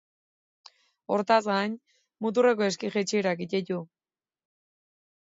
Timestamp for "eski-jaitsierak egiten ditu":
2.69-3.79